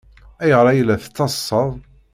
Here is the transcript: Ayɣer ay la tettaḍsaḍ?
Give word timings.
Ayɣer 0.41 0.65
ay 0.67 0.79
la 0.83 1.01
tettaḍsaḍ? 1.03 1.71